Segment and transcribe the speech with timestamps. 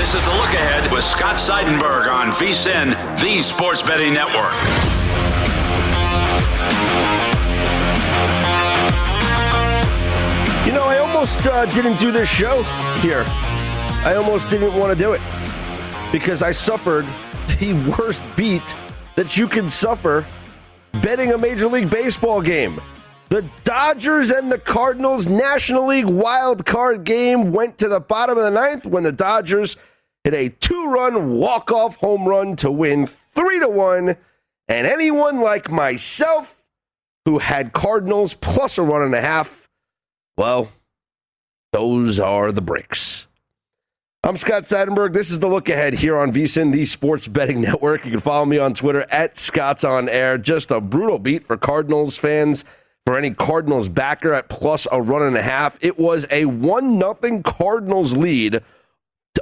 [0.00, 4.50] This is the look ahead with Scott Seidenberg on VSIN, the Sports Betting Network.
[10.66, 12.62] You know, I almost uh, didn't do this show
[13.02, 13.24] here.
[13.26, 15.20] I almost didn't want to do it
[16.10, 17.04] because I suffered
[17.58, 18.74] the worst beat
[19.16, 20.24] that you can suffer
[21.02, 22.80] betting a Major League Baseball game.
[23.28, 28.42] The Dodgers and the Cardinals National League wild card game went to the bottom of
[28.42, 29.76] the ninth when the Dodgers
[30.24, 34.16] hit a two-run walk-off home run to win three to one.
[34.68, 36.62] And anyone like myself
[37.24, 39.60] who had Cardinals plus a run and a half
[40.40, 40.72] well,
[41.74, 43.26] those are the breaks.
[44.24, 45.12] I'm Scott Seidenberg.
[45.12, 48.06] This is the look ahead here on VSIN, the Sports Betting Network.
[48.06, 50.38] You can follow me on Twitter at Scott's on Air.
[50.38, 52.64] Just a brutal beat for Cardinals fans.
[53.04, 56.98] For any Cardinals backer at plus a run and a half, it was a one
[56.98, 58.62] nothing Cardinals lead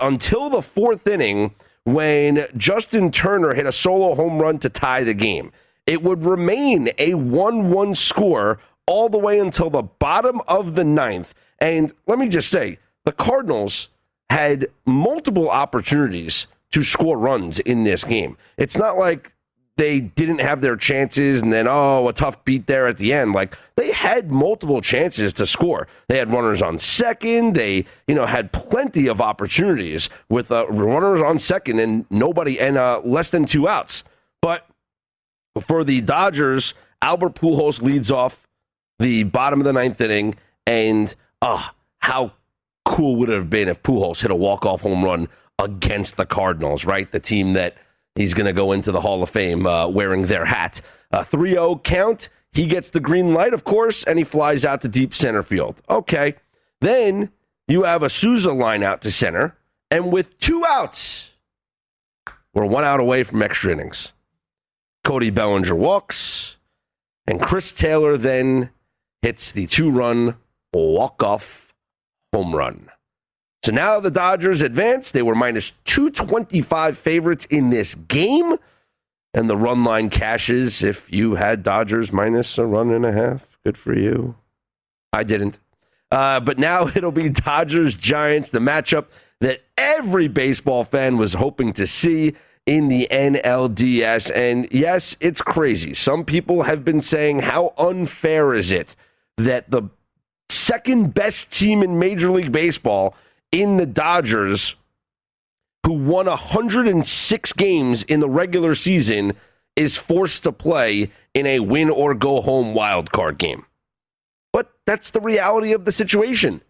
[0.01, 1.55] until the fourth inning
[1.85, 5.53] when Justin Turner hit a solo home run to tie the game.
[5.87, 10.85] It would remain a 1 1 score all the way until the bottom of the
[10.85, 11.35] ninth.
[11.61, 13.89] And let me just say, the Cardinals
[14.31, 18.37] had multiple opportunities to score runs in this game.
[18.57, 19.33] It's not like
[19.79, 23.33] they didn't have their chances and then, oh, a tough beat there at the end.
[23.33, 25.87] Like they had multiple chances to score.
[26.09, 27.55] They had runners on second.
[27.55, 32.77] They, you know, had plenty of opportunities with uh, runners on second and nobody and
[32.77, 34.03] uh, less than two outs.
[34.43, 34.67] But
[35.61, 38.49] for the Dodgers, Albert Pujols leads off
[38.99, 40.35] the bottom of the ninth inning,
[40.67, 42.33] and ah, uh, how
[42.85, 45.29] cool would it have been if Pujols hit a walk-off home run
[45.61, 47.11] against the Cardinals, right?
[47.13, 47.77] The team that
[48.19, 50.81] he's going to go into the Hall of Fame uh, wearing their hat.
[51.11, 52.29] A 3 0 count.
[52.53, 55.81] He gets the green light, of course, and he flies out to deep center field.
[55.89, 56.35] Okay.
[56.81, 57.31] Then
[57.69, 59.57] you have a Souza line out to center,
[59.91, 61.33] and with two outs,
[62.53, 64.13] we're one out away from extra innings.
[65.05, 66.57] Cody Bellinger walks,
[67.27, 68.71] and Chris Taylor then
[69.23, 70.37] hits the two run
[70.73, 71.73] walk off
[72.33, 72.91] home run.
[73.65, 75.11] So now the Dodgers advance.
[75.11, 78.57] They were minus 225 favorites in this game.
[79.35, 83.59] And the run line cashes if you had Dodgers minus a run and a half.
[83.65, 84.37] Good for you.
[85.13, 85.59] I didn't.
[86.11, 89.07] Uh, but now it'll be Dodgers Giants, the matchup
[89.41, 92.35] that every baseball fan was hoping to see
[92.67, 94.31] in the NLDS.
[94.35, 95.95] And yes, it's crazy.
[95.95, 98.95] Some people have been saying, how unfair is it
[99.37, 99.85] that the
[100.51, 103.15] second best team in Major League Baseball
[103.53, 104.75] in the Dodgers,
[105.87, 109.35] who won 106 games in the regular season,
[109.77, 113.65] is forced to play in a win or go home wild card game.
[114.53, 116.63] But that's the reality of the situation.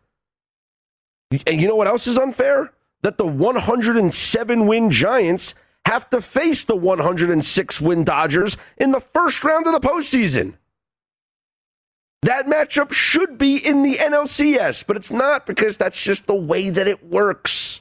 [1.47, 2.73] And you know what else is unfair?
[3.03, 5.55] That the 107 win Giants
[5.87, 10.55] have to face the 106 win Dodgers in the first round of the postseason.
[12.23, 16.69] That matchup should be in the NLCS, but it's not because that's just the way
[16.69, 17.81] that it works.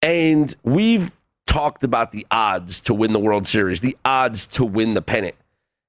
[0.00, 1.10] And we've
[1.46, 5.34] talked about the odds to win the World Series, the odds to win the pennant.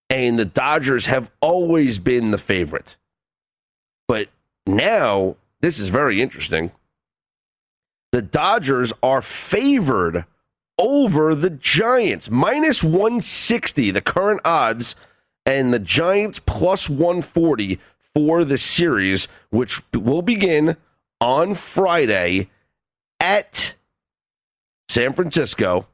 [0.10, 2.96] And the Dodgers have always been the favorite.
[4.08, 4.30] But
[4.68, 6.72] now, this is very interesting.
[8.12, 10.26] The Dodgers are favored
[10.78, 14.96] over the Giants, minus 160, the current odds,
[15.46, 17.80] and the Giants plus 140
[18.16, 20.78] for the series, which will begin
[21.20, 22.50] on Friday
[23.20, 23.74] at
[24.90, 25.88] San Francisco.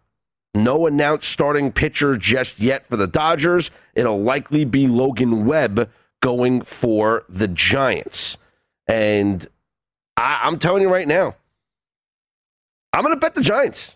[0.55, 3.69] No announced starting pitcher just yet for the Dodgers.
[3.93, 5.89] It'll likely be Logan Webb
[6.21, 8.37] going for the Giants.
[8.87, 9.47] And
[10.17, 11.35] I, am telling you right now,
[12.91, 13.95] I'm going to bet the Giants.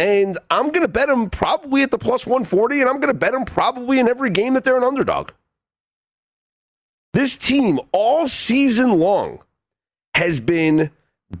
[0.00, 3.18] And I'm going to bet them probably at the plus 140, and I'm going to
[3.18, 5.32] bet them probably in every game that they're an underdog.
[7.12, 9.40] This team all season long
[10.14, 10.90] has been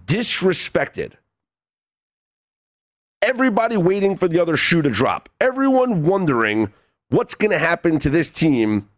[0.04, 1.12] disrespected.
[3.22, 5.30] Everybody waiting for the other shoe to drop.
[5.40, 6.70] Everyone wondering
[7.08, 8.90] what's going to happen to this team.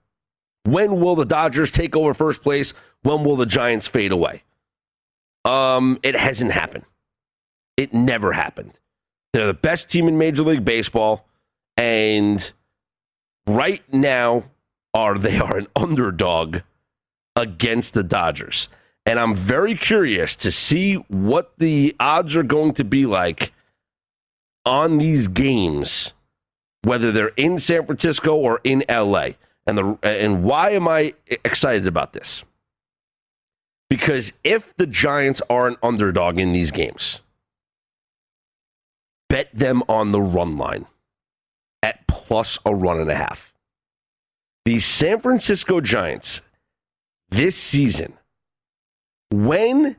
[0.64, 2.74] When will the Dodgers take over first place?
[3.02, 4.42] When will the Giants fade away?
[5.44, 6.84] Um, it hasn't happened.
[7.76, 8.80] It never happened.
[9.32, 11.26] They're the best team in Major League Baseball,
[11.76, 12.52] and
[13.46, 14.44] right now
[14.94, 16.58] are they are an underdog
[17.34, 18.68] against the Dodgers.
[19.04, 23.52] And I'm very curious to see what the odds are going to be like
[24.64, 26.12] on these games,
[26.82, 29.30] whether they're in San Francisco or in LA.
[29.66, 32.42] And the and why am I excited about this?
[33.88, 37.22] Because if the Giants are an underdog in these games,
[39.32, 40.84] bet them on the run line
[41.82, 43.54] at plus a run and a half.
[44.66, 46.42] The San Francisco Giants
[47.30, 48.12] this season,
[49.30, 49.96] when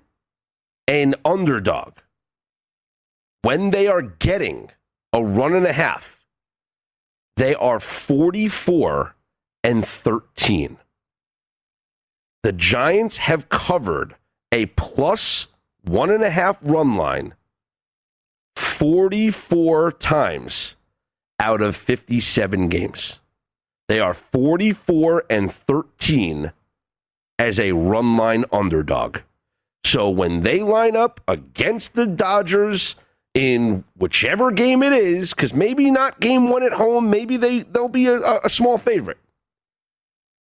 [0.88, 1.94] an underdog,
[3.42, 4.70] when they are getting
[5.12, 6.22] a run and a half,
[7.36, 9.16] they are 44
[9.64, 10.78] and 13.
[12.44, 14.16] The Giants have covered
[14.52, 15.48] a plus
[15.82, 17.34] one and a half run line
[18.74, 20.76] 44 times
[21.40, 23.20] out of 57 games.
[23.88, 26.52] They are 44 and 13
[27.38, 29.20] as a run line underdog.
[29.86, 32.96] So when they line up against the Dodgers
[33.34, 37.88] in whichever game it is, because maybe not game one at home, maybe they, they'll
[37.88, 39.18] be a, a small favorite.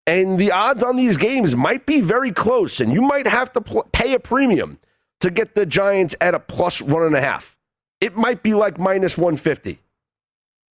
[0.07, 3.61] And the odds on these games might be very close, and you might have to
[3.61, 4.79] pl- pay a premium
[5.19, 7.57] to get the Giants at a plus one and a half.
[8.03, 9.79] It might be like minus 150,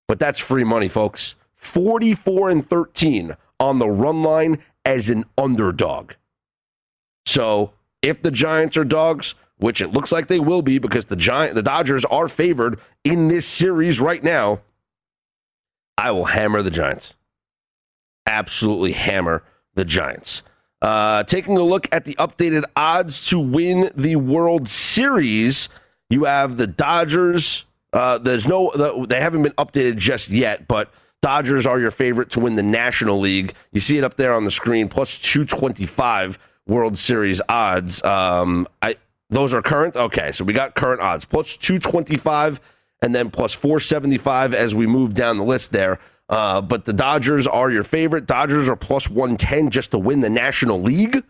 [0.06, 1.34] but that's free money, folks.
[1.56, 6.12] 44 and 13 on the run line as an underdog.
[7.26, 11.16] So if the Giants are dogs, which it looks like they will be because the
[11.16, 14.62] Giant the Dodgers are favored in this series right now,
[15.98, 17.12] I will hammer the Giants.
[18.26, 19.42] Absolutely hammer
[19.74, 20.42] the Giants.
[20.80, 25.68] Uh, taking a look at the updated odds to win the World Series.
[26.10, 27.64] You have the Dodgers.
[27.92, 32.40] Uh, there's no, they haven't been updated just yet, but Dodgers are your favorite to
[32.40, 33.54] win the National League.
[33.72, 38.02] You see it up there on the screen, plus 225 World Series odds.
[38.04, 38.96] Um, I,
[39.30, 39.96] those are current.
[39.96, 42.60] Okay, so we got current odds, plus 225
[43.02, 45.98] and then plus 475 as we move down the list there.
[46.28, 48.26] Uh, but the Dodgers are your favorite.
[48.26, 51.22] Dodgers are plus 110 just to win the National League.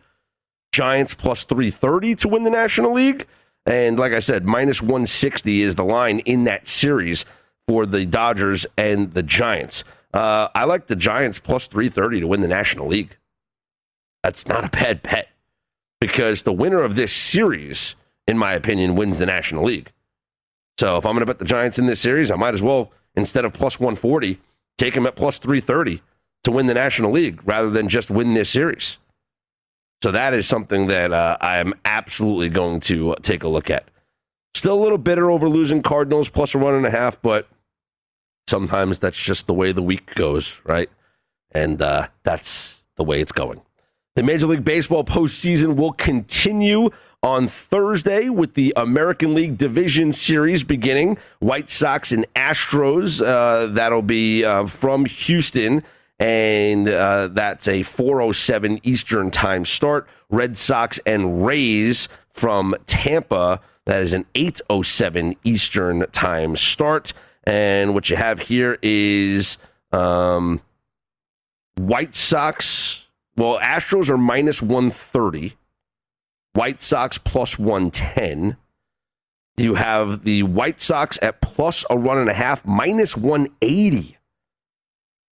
[0.72, 3.26] Giants plus 330 to win the National League.
[3.68, 7.26] And like I said, minus 160 is the line in that series
[7.68, 9.84] for the Dodgers and the Giants.
[10.14, 13.16] Uh, I like the Giants plus 330 to win the National League.
[14.24, 15.28] That's not a bad bet
[16.00, 17.94] because the winner of this series,
[18.26, 19.92] in my opinion, wins the National League.
[20.78, 22.90] So if I'm going to bet the Giants in this series, I might as well,
[23.16, 24.40] instead of plus 140,
[24.78, 26.00] take them at plus 330
[26.44, 28.96] to win the National League rather than just win this series.
[30.02, 33.88] So that is something that uh, I am absolutely going to take a look at.
[34.54, 37.48] Still a little bitter over losing Cardinals plus one and a half, but
[38.46, 40.88] sometimes that's just the way the week goes, right?
[41.52, 43.60] And uh, that's the way it's going.
[44.16, 46.90] The Major League Baseball postseason will continue
[47.22, 51.18] on Thursday with the American League Division Series beginning.
[51.40, 55.82] White Sox and Astros, uh, that'll be uh, from Houston
[56.18, 60.08] and uh, that's a 4:07 Eastern Time start.
[60.30, 63.60] Red Sox and Rays from Tampa.
[63.86, 67.12] That is an 8:07 Eastern Time start.
[67.44, 69.58] And what you have here is
[69.92, 70.60] um,
[71.76, 73.04] White Sox.
[73.36, 75.56] Well, Astros are minus 130.
[76.54, 78.56] White Sox plus 110.
[79.56, 84.17] You have the White Sox at plus a run and a half, minus 180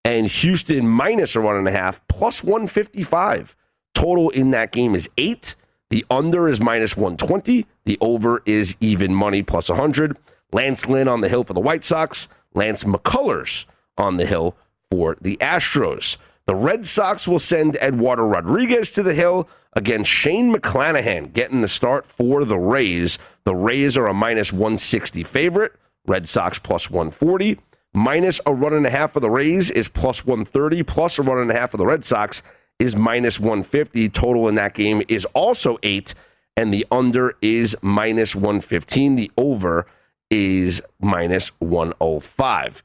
[0.06, 3.56] and Houston minus a run and a half, plus 155.
[3.92, 5.56] Total in that game is eight.
[5.90, 7.66] The under is minus 120.
[7.86, 10.16] The over is even money, plus 100.
[10.52, 12.28] Lance Lynn on the hill for the White Sox.
[12.54, 13.64] Lance McCullers
[13.98, 14.56] on the hill
[14.92, 16.18] for the Astros.
[16.46, 21.68] The Red Sox will send Eduardo Rodriguez to the hill against Shane McClanahan getting the
[21.68, 23.18] start for the Rays.
[23.44, 25.72] The Rays are a minus 160 favorite.
[26.06, 27.58] Red Sox plus 140
[27.97, 31.38] minus a run and a half for the Rays is plus 130, plus a run
[31.38, 32.43] and a half for the Red Sox
[32.79, 34.11] is minus 150.
[34.11, 36.12] Total in that game is also eight,
[36.57, 39.17] and the under is minus 115.
[39.17, 39.87] The over
[40.31, 42.83] is minus 105.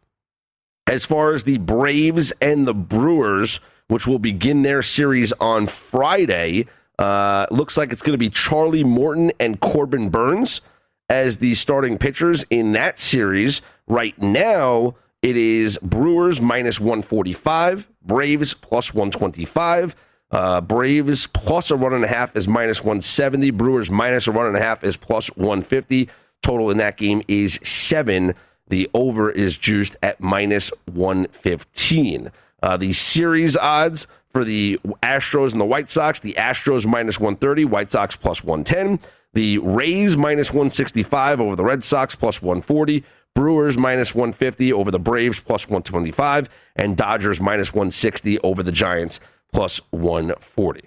[0.88, 6.68] As far as the Braves and the Brewers, which will begin their series on Friday,
[6.98, 10.62] uh, looks like it's going to be Charlie Morton and Corbin Burnes
[11.10, 13.62] as the starting pitchers in that series.
[13.88, 19.96] Right now, it is Brewers minus 145, Braves plus 125.
[20.32, 23.52] Uh, Braves plus a run and a half is minus 170.
[23.52, 26.10] Brewers minus a run and a half is plus 150.
[26.42, 28.34] Total in that game is seven.
[28.70, 32.32] The over is juiced at minus 115.
[32.64, 37.66] Uh, the series odds for the Astros and the White Sox the Astros minus 130,
[37.66, 39.00] White Sox plus 110.
[39.34, 43.04] The Rays minus 165 over the Red Sox plus 140.
[43.36, 46.50] Brewers minus 150 over the Braves plus 125.
[46.76, 49.20] And Dodgers minus 160 over the Giants
[49.52, 50.82] plus 140.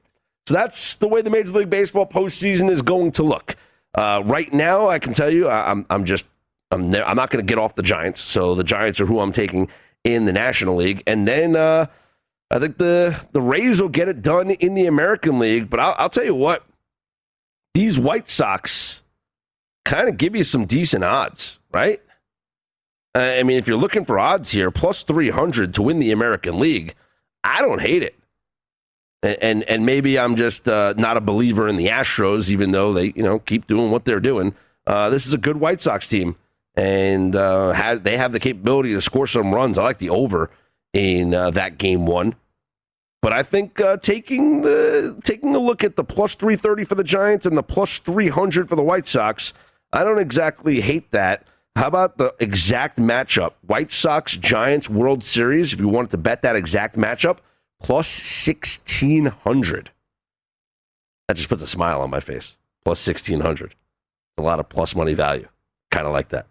[0.47, 3.57] So that's the way the Major League Baseball postseason is going to look.
[3.95, 6.27] Uh, right now, I can tell you, I'm, I'm just,
[6.71, 8.21] I'm, ne- I'm not going to get off the Giants.
[8.21, 9.69] So the Giants are who I'm taking
[10.03, 11.03] in the National League.
[11.07, 11.87] And then uh,
[12.51, 15.71] I think the, the Rays will get it done in the American League.
[15.71, 16.67] But I'll, I'll tell you what,
[17.73, 19.03] these White Sox
[19.85, 22.03] kind of give you some decent odds, right?
[23.15, 26.95] I mean, if you're looking for odds here, plus 300 to win the American League,
[27.45, 28.19] I don't hate it.
[29.23, 33.13] And and maybe I'm just uh, not a believer in the Astros, even though they
[33.17, 34.55] you know keep doing what they're doing.
[34.87, 36.37] Uh, this is a good White Sox team,
[36.75, 39.79] and uh, they have the capability to score some runs.
[39.79, 40.51] I like the over
[40.93, 42.35] in uh, that game one.
[43.23, 47.03] But I think uh, taking the taking a look at the plus 330 for the
[47.03, 49.55] Giants and the plus 300 for the White Sox,
[49.91, 51.47] I don't exactly hate that.
[51.77, 53.55] How about the exact matchup?
[53.67, 57.39] White Sox Giants World Series, if you wanted to bet that exact matchup,
[57.83, 59.91] plus 1600.
[61.27, 62.59] That just puts a smile on my face.
[62.85, 63.75] Plus 1600.
[64.39, 65.49] A lot of plus money value.
[65.91, 66.47] Kind of like that.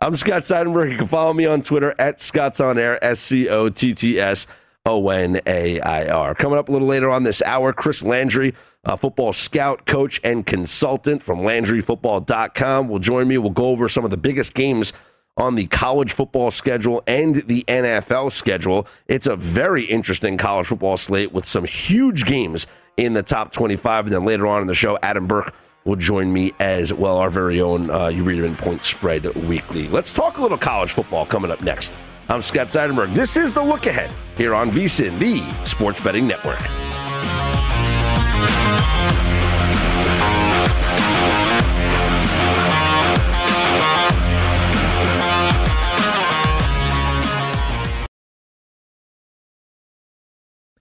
[0.00, 0.92] I'm Scott Seidenberg.
[0.92, 4.20] You can follow me on Twitter at Scott's On Air, S C O T T
[4.20, 4.46] S
[4.88, 6.34] O N A I R.
[6.34, 8.54] Coming up a little later on this hour, Chris Landry,
[8.84, 13.36] a football scout, coach, and consultant from LandryFootball.com, will join me.
[13.38, 14.92] We'll go over some of the biggest games
[15.36, 18.88] on the college football schedule and the NFL schedule.
[19.06, 22.66] It's a very interesting college football slate with some huge games
[22.96, 24.06] in the top 25.
[24.06, 25.54] And then later on in the show, Adam Burke
[25.84, 29.24] will join me as well, our very own uh, You Read It in Point Spread
[29.46, 29.86] Weekly.
[29.88, 31.92] Let's talk a little college football coming up next.
[32.30, 33.14] I'm Scott Seidenberg.
[33.14, 36.58] This is The Look Ahead here on VSIN, the Sports Betting Network.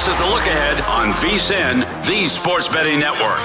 [0.00, 3.38] This is the look ahead on VSIN, the Sports Betting Network.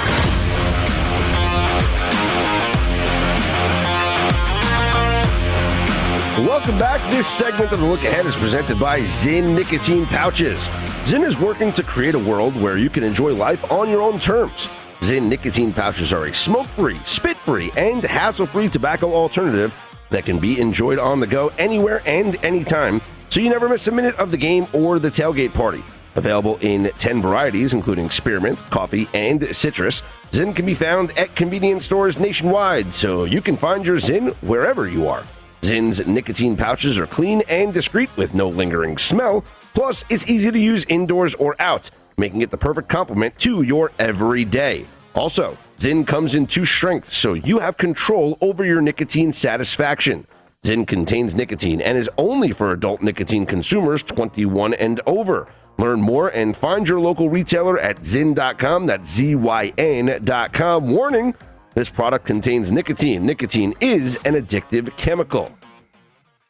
[6.47, 7.01] Welcome back.
[7.11, 10.65] This segment of the look ahead is presented by Zyn Nicotine Pouches.
[11.03, 14.17] Zyn is working to create a world where you can enjoy life on your own
[14.17, 14.69] terms.
[15.01, 19.75] Zyn nicotine pouches are a smoke free, spit free, and hassle free tobacco alternative
[20.09, 23.91] that can be enjoyed on the go anywhere and anytime, so you never miss a
[23.91, 25.83] minute of the game or the tailgate party.
[26.15, 30.01] Available in 10 varieties, including spearmint, coffee, and citrus,
[30.31, 34.87] Zyn can be found at convenience stores nationwide, so you can find your Zyn wherever
[34.87, 35.23] you are.
[35.61, 40.59] Zyn's nicotine pouches are clean and discreet with no lingering smell, plus, it's easy to
[40.59, 44.85] use indoors or out, making it the perfect complement to your everyday.
[45.15, 50.25] Also, Zyn comes in two strengths, so you have control over your nicotine satisfaction.
[50.63, 55.47] Zyn contains nicotine and is only for adult nicotine consumers 21 and over.
[55.77, 58.85] Learn more and find your local retailer at zyn.com.
[58.85, 60.89] That's Z-Y-N.com.
[60.89, 61.35] Warning,
[61.73, 63.25] this product contains nicotine.
[63.25, 65.51] Nicotine is an addictive chemical.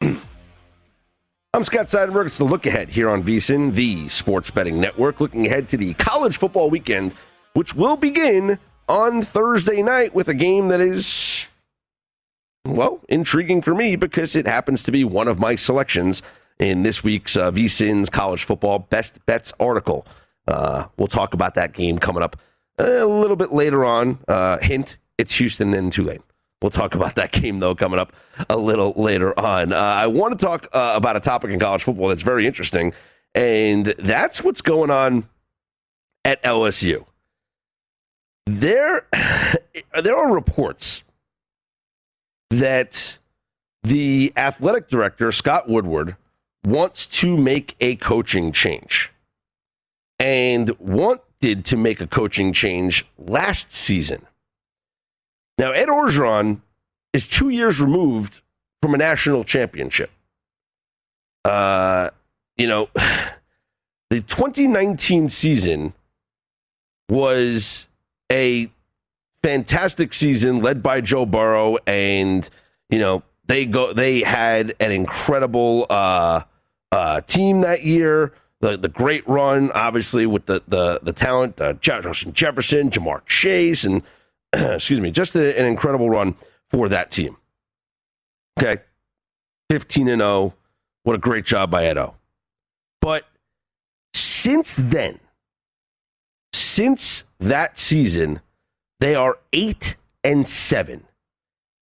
[0.00, 2.26] I'm Scott Seidenberg.
[2.26, 5.94] It's the look ahead here on VSIN, the sports betting network, looking ahead to the
[5.94, 7.14] college football weekend,
[7.54, 8.58] which will begin
[8.88, 11.46] on Thursday night with a game that is,
[12.64, 16.22] well, intriguing for me because it happens to be one of my selections
[16.58, 20.06] in this week's uh, VSIN's college football best bets article.
[20.46, 22.36] Uh, we'll talk about that game coming up
[22.78, 24.18] a little bit later on.
[24.28, 26.22] Uh, hint: it's Houston and Tulane.
[26.62, 28.12] We'll talk about that game though coming up
[28.48, 29.72] a little later on.
[29.72, 32.92] Uh, I want to talk uh, about a topic in college football that's very interesting,
[33.34, 35.28] and that's what's going on
[36.24, 37.04] at LSU.
[38.46, 39.06] There,
[40.02, 41.04] there are reports
[42.50, 43.18] that
[43.82, 46.16] the athletic director Scott Woodward
[46.66, 49.12] wants to make a coaching change
[50.18, 54.26] and wanted to make a coaching change last season.
[55.58, 56.60] Now, Ed Orgeron
[57.12, 58.42] is two years removed
[58.82, 60.10] from a national championship.
[61.44, 62.10] Uh,
[62.56, 62.88] you know,
[64.10, 65.92] the 2019 season
[67.08, 67.86] was
[68.32, 68.68] a
[69.40, 72.50] fantastic season led by Joe Burrow and
[72.90, 76.42] you know they go they had an incredible uh
[76.92, 78.32] uh, team that year.
[78.60, 83.84] The the great run, obviously, with the the the talent, uh, Justin Jefferson, Ja'Marr Chase,
[83.84, 84.02] and
[84.52, 86.36] excuse me, just a, an incredible run
[86.70, 87.36] for that team.
[88.58, 88.82] Okay,
[89.70, 90.30] fifteen and zero.
[90.30, 90.54] Oh,
[91.02, 92.14] what a great job by Edo.
[93.00, 93.24] But
[94.14, 95.20] since then,
[96.52, 98.40] since that season,
[99.00, 101.04] they are eight and seven,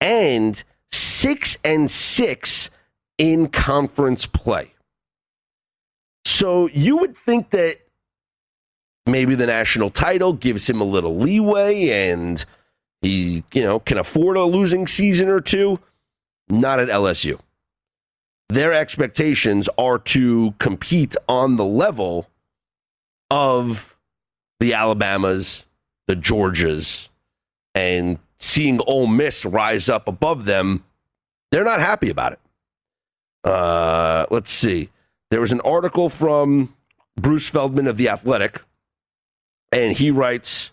[0.00, 0.62] and
[0.92, 2.68] six and six
[3.16, 4.73] in conference play.
[6.34, 7.76] So you would think that
[9.06, 12.44] maybe the national title gives him a little leeway and
[13.02, 15.78] he, you know, can afford a losing season or two.
[16.48, 17.38] Not at LSU.
[18.48, 22.28] their expectations are to compete on the level
[23.30, 23.96] of
[24.58, 25.66] the Alabamas,
[26.08, 27.10] the Georgias,
[27.76, 30.82] and seeing Ole Miss rise up above them,
[31.52, 32.40] they're not happy about it.
[33.44, 34.90] Uh, let's see.
[35.34, 36.76] There was an article from
[37.16, 38.60] Bruce Feldman of The Athletic,
[39.72, 40.70] and he writes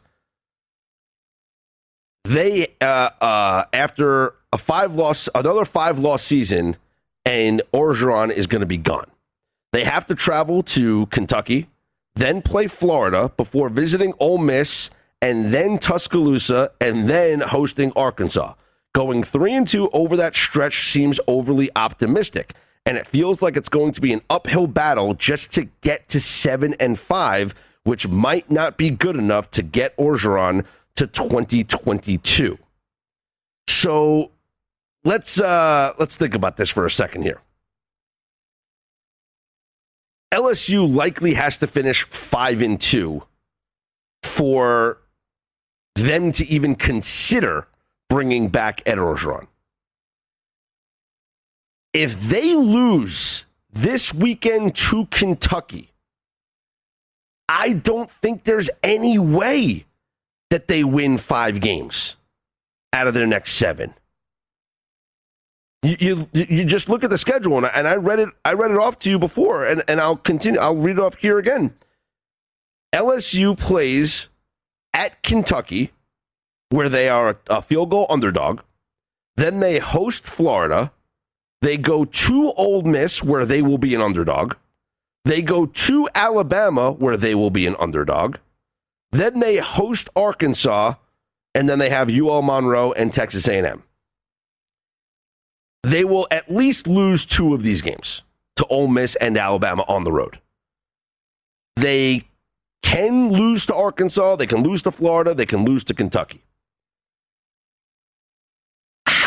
[2.26, 6.78] they uh, uh, after a five loss another five loss season
[7.26, 9.10] and Orgeron is going to be gone.
[9.74, 11.68] They have to travel to Kentucky,
[12.14, 14.92] then play Florida before visiting Ole Miss
[15.24, 18.54] and then Tuscaloosa and then hosting Arkansas.
[18.94, 22.54] Going 3 and 2 over that stretch seems overly optimistic
[22.86, 26.20] and it feels like it's going to be an uphill battle just to get to
[26.20, 30.66] 7 and 5 which might not be good enough to get Orgeron
[30.96, 32.58] to 2022.
[33.68, 34.32] So
[35.04, 37.42] let's uh let's think about this for a second here.
[40.32, 43.24] LSU likely has to finish 5 and 2
[44.24, 45.00] for
[45.96, 47.68] them to even consider
[48.10, 49.48] bringing back Ed Orgeron.
[51.94, 55.92] If they lose this weekend to Kentucky,
[57.50, 59.86] I don't think there's any way
[60.50, 62.16] that they win five games
[62.94, 63.94] out of their next seven.
[65.84, 68.30] You, you, you just look at the schedule, and I, and I read it.
[68.46, 70.60] I read it off to you before, and, and I'll continue.
[70.60, 71.74] I'll read it off here again.
[72.94, 74.28] LSU plays
[74.94, 75.92] at Kentucky,
[76.70, 78.62] where they are a, a field goal underdog.
[79.38, 80.92] Then they host Florida.
[81.62, 84.56] They go to Ole Miss, where they will be an underdog.
[85.26, 88.38] They go to Alabama, where they will be an underdog.
[89.12, 90.96] Then they host Arkansas,
[91.54, 93.84] and then they have UL Monroe and Texas A&M.
[95.84, 98.24] They will at least lose two of these games
[98.56, 100.40] to Ole Miss and Alabama on the road.
[101.76, 102.28] They
[102.82, 106.42] can lose to Arkansas, they can lose to Florida, they can lose to Kentucky.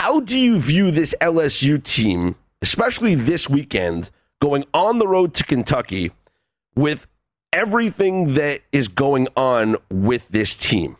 [0.04, 5.44] How do you view this LSU team, especially this weekend, going on the road to
[5.44, 6.12] Kentucky
[6.76, 7.06] with
[7.54, 10.98] everything that is going on with this team?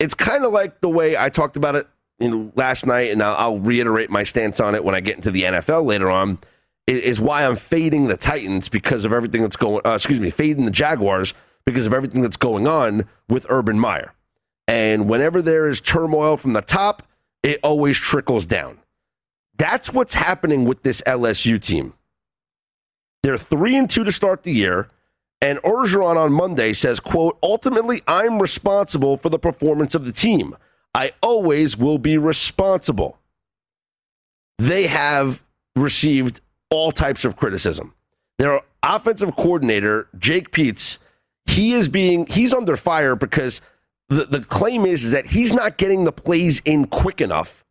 [0.00, 1.86] It's kind of like the way I talked about it
[2.18, 5.30] in last night, and I'll, I'll, reiterate my stance on it when I get into
[5.30, 6.38] the NFL later on.
[6.88, 9.82] Is, why I'm fading the Titans because of everything that's going.
[9.86, 11.32] Uh, excuse me, fading the Jaguars
[11.64, 14.14] because of everything that's going on with Urban Meyer.
[14.66, 17.04] And whenever there is turmoil from the top,
[17.48, 18.78] it always trickles down.
[19.56, 21.94] That's what's happening with this LSU team.
[23.22, 24.88] They're three and two to start the year.
[25.40, 30.56] And Orgeron on Monday says, quote, ultimately, I'm responsible for the performance of the team.
[30.94, 33.18] I always will be responsible.
[34.58, 35.42] They have
[35.76, 37.94] received all types of criticism.
[38.38, 40.98] Their offensive coordinator, Jake Peetz,
[41.46, 43.60] he is being he's under fire because
[44.08, 47.64] the, the claim is, is that he's not getting the plays in quick enough.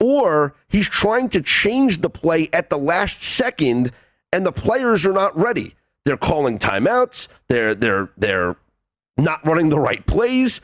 [0.00, 3.92] Or he's trying to change the play at the last second
[4.32, 5.76] and the players are not ready.
[6.04, 8.56] They're calling timeouts, they're they're they're
[9.16, 10.60] not running the right plays.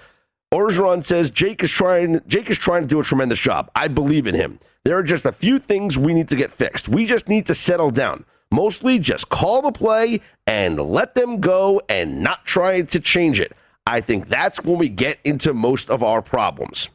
[0.52, 3.70] Orgeron says Jake is trying Jake is trying to do a tremendous job.
[3.74, 4.58] I believe in him.
[4.84, 6.88] There are just a few things we need to get fixed.
[6.88, 8.24] We just need to settle down.
[8.50, 13.52] Mostly just call the play and let them go and not try to change it.
[13.86, 16.88] I think that's when we get into most of our problems.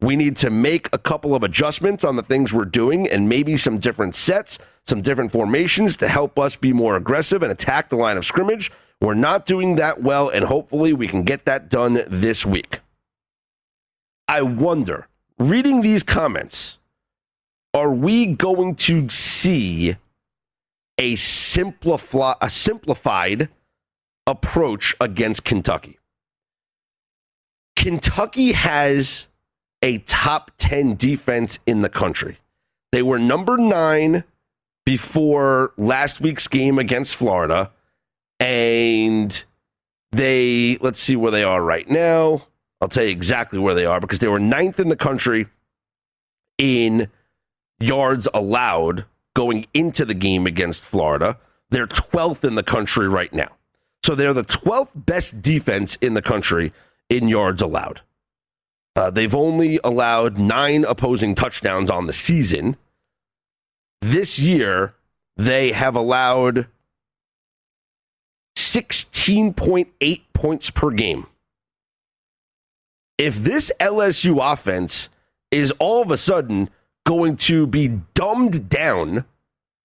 [0.00, 3.56] We need to make a couple of adjustments on the things we're doing and maybe
[3.56, 7.96] some different sets, some different formations to help us be more aggressive and attack the
[7.96, 8.70] line of scrimmage.
[9.00, 12.80] We're not doing that well, and hopefully we can get that done this week.
[14.28, 16.78] I wonder, reading these comments,
[17.74, 19.96] are we going to see
[20.98, 21.16] a a
[22.50, 23.48] simplified
[24.26, 25.98] approach against Kentucky?
[27.86, 29.28] Kentucky has
[29.80, 32.38] a top 10 defense in the country.
[32.90, 34.24] They were number 9
[34.84, 37.70] before last week's game against Florida
[38.40, 39.44] and
[40.10, 42.48] they let's see where they are right now.
[42.80, 45.46] I'll tell you exactly where they are because they were ninth in the country
[46.58, 47.08] in
[47.78, 49.04] yards allowed
[49.36, 51.38] going into the game against Florida.
[51.70, 53.52] They're 12th in the country right now.
[54.04, 56.72] So they're the 12th best defense in the country
[57.08, 58.00] in yards allowed.
[58.94, 62.76] Uh, they've only allowed nine opposing touchdowns on the season.
[64.00, 64.94] This year,
[65.36, 66.66] they have allowed
[68.56, 71.26] 16.8 points per game
[73.18, 75.08] if this LSU offense
[75.50, 76.70] is all of a sudden
[77.04, 79.24] going to be dumbed down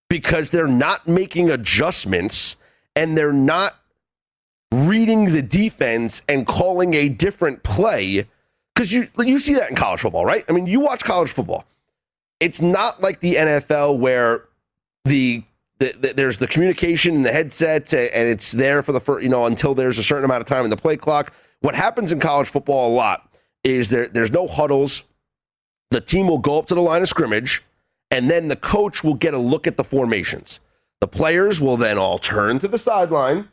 [0.10, 2.56] because they're not making adjustments
[2.96, 3.76] and they're not
[4.72, 8.28] reading the defense and calling a different play
[8.74, 10.46] because you you see that in college football, right?
[10.50, 11.66] I mean, you watch college football.
[12.40, 14.46] It's not like the NFL where
[15.06, 15.44] the,
[15.80, 19.30] the, the there's the communication in the headsets and it's there for the first, you
[19.30, 21.34] know until there's a certain amount of time in the play clock.
[21.60, 23.30] What happens in college football a lot
[23.64, 25.04] is there there's no huddles.
[25.92, 27.62] The team will go up to the line of scrimmage,
[28.10, 30.62] and then the coach will get a look at the formations.
[31.02, 33.50] The players will then all turn to the sideline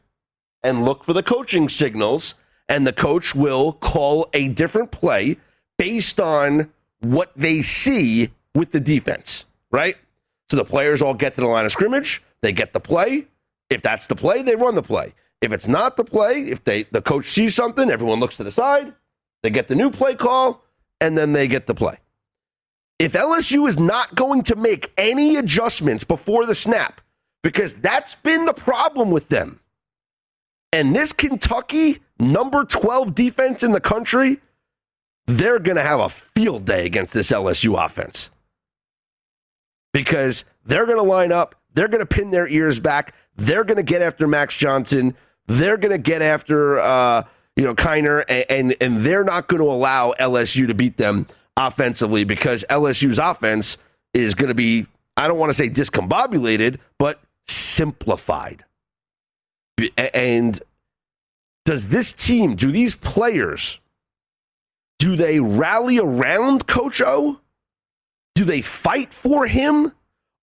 [0.62, 2.35] and look for the coaching signals,
[2.68, 5.37] and the coach will call a different play
[5.77, 9.97] based on what they see with the defense, right?
[10.51, 13.27] So the players all get to the line of scrimmage, they get the play.
[13.71, 15.14] If that's the play, they run the play.
[15.40, 18.51] If it's not the play, if they the coach sees something, everyone looks to the
[18.51, 18.94] side,
[19.42, 20.64] they get the new play call,
[21.01, 21.99] and then they get the play.
[22.99, 27.01] If LSU is not going to make any adjustments before the snap,
[27.42, 29.61] because that's been the problem with them.
[30.72, 34.40] And this Kentucky number 12 defense in the country,
[35.26, 38.31] they're going to have a field day against this LSU offense.
[39.92, 43.76] Because they're going to line up, they're going to pin their ears back, they're going
[43.76, 45.14] to get after Max Johnson,
[45.46, 47.24] they're going to get after uh,
[47.57, 51.26] you know Kiner, and, and and they're not going to allow LSU to beat them
[51.57, 53.78] offensively because LSU's offense
[54.12, 58.64] is going to be I don't want to say discombobulated, but simplified.
[59.97, 60.62] And
[61.64, 63.79] does this team, do these players,
[64.99, 67.41] do they rally around Coach O?
[68.35, 69.93] Do they fight for him?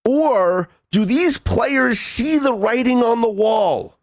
[0.07, 3.97] Or do these players see the writing on the wall?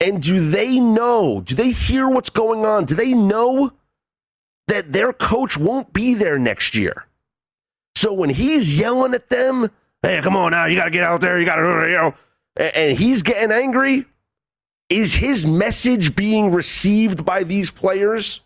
[0.00, 1.40] And do they know?
[1.40, 2.84] Do they hear what's going on?
[2.84, 3.72] Do they know
[4.68, 7.06] that their coach won't be there next year?
[7.94, 9.70] So when he's yelling at them,
[10.02, 12.14] hey, come on now, you got to get out there, you got to, you know,
[12.56, 14.06] and he's getting angry,
[14.88, 18.40] is his message being received by these players?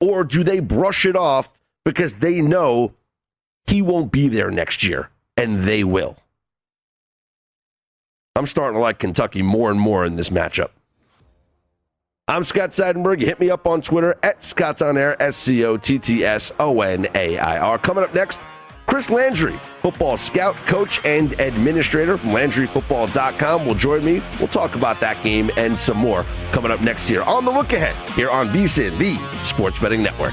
[0.00, 1.48] Or do they brush it off
[1.84, 2.92] because they know
[3.66, 6.16] he won't be there next year and they will?
[8.36, 10.70] I'm starting to like Kentucky more and more in this matchup.
[12.26, 13.20] I'm Scott Seidenberg.
[13.20, 16.52] Hit me up on Twitter at Scott's on Air, S C O T T S
[16.58, 17.78] O N A I R.
[17.78, 18.40] Coming up next,
[18.94, 24.22] Chris Landry, football scout, coach, and administrator from LandryFootball.com, will join me.
[24.38, 27.72] We'll talk about that game and some more coming up next year on the look
[27.72, 30.32] ahead here on VSIN, the Sports Betting Network.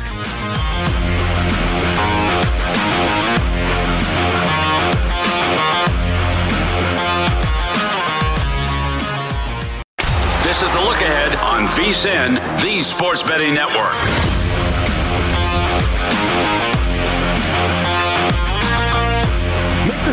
[10.44, 14.41] This is the look ahead on VSIN, the Sports Betting Network.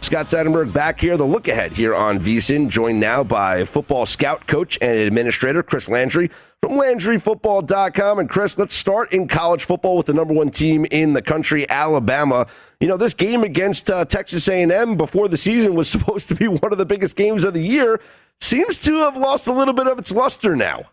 [0.00, 4.46] Scott Seidenberg back here, the look ahead here on VSIN, joined now by football scout,
[4.46, 6.30] coach, and administrator Chris Landry
[6.62, 8.18] from LandryFootball.com.
[8.20, 11.68] And Chris, let's start in college football with the number one team in the country,
[11.68, 12.46] Alabama.
[12.80, 16.46] You know, this game against uh, Texas A&M before the season was supposed to be
[16.46, 18.00] one of the biggest games of the year.
[18.40, 20.84] Seems to have lost a little bit of its luster now.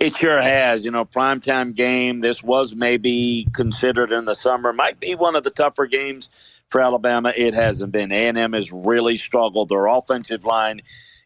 [0.00, 0.84] It sure has.
[0.84, 2.20] You know, primetime game.
[2.20, 4.72] This was maybe considered in the summer.
[4.72, 7.32] Might be one of the tougher games for Alabama.
[7.36, 8.12] It hasn't been.
[8.12, 9.68] A&M has really struggled.
[9.68, 10.82] Their offensive line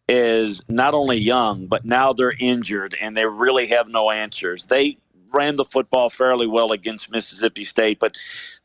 [0.08, 4.66] is not only young, but now they're injured and they really have no answers.
[4.66, 4.98] They
[5.32, 8.16] ran the football fairly well against Mississippi State, but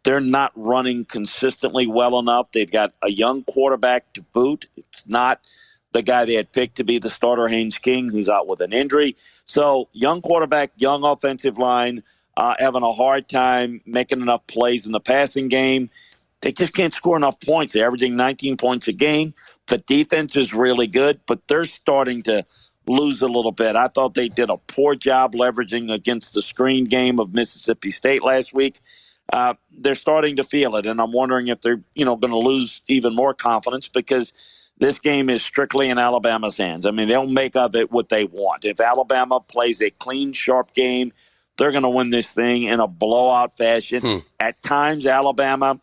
[0.04, 2.52] they're not running consistently well enough.
[2.52, 4.68] They've got a young quarterback to boot.
[4.76, 5.42] It's not–
[5.92, 8.74] the guy they had picked to be the starter, Haynes King, who's out with an
[8.74, 9.15] injury.
[9.46, 12.04] So, young quarterback, young offensive line,
[12.38, 15.89] uh, having a hard time making enough plays in the passing game.
[16.41, 17.73] They just can't score enough points.
[17.73, 19.34] They're averaging 19 points a game.
[19.67, 22.45] The defense is really good, but they're starting to
[22.88, 23.75] lose a little bit.
[23.75, 28.23] I thought they did a poor job leveraging against the screen game of Mississippi State
[28.23, 28.80] last week.
[29.32, 32.39] Uh, they're starting to feel it, and I'm wondering if they're you know going to
[32.39, 34.34] lose even more confidence because–
[34.80, 36.86] this game is strictly in Alabama's hands.
[36.86, 38.65] I mean, they'll make of it what they want.
[38.65, 41.12] If Alabama plays a clean, sharp game,
[41.58, 44.02] they're going to win this thing in a blowout fashion.
[44.02, 44.17] Hmm.
[44.39, 45.80] At times, Alabama,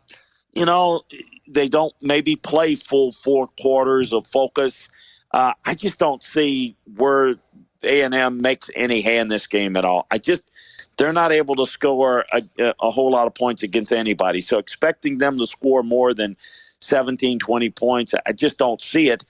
[0.57, 1.03] you know,
[1.47, 4.88] they don't maybe play full four quarters of focus.
[5.31, 7.35] Uh, I just don't see where
[7.83, 10.07] A and M makes any hay in this game at all.
[10.11, 10.51] I just
[10.97, 12.42] they're not able to score a,
[12.81, 14.40] a, whole lot of points against anybody.
[14.40, 16.38] So expecting them to score more than
[16.81, 19.25] 17, 20 points, I just don't see it.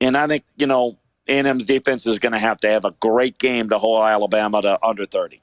[0.00, 0.96] And I think, you know,
[1.28, 4.82] A&M's defense is going to have to have a great game to hold Alabama to
[4.82, 5.42] under 30.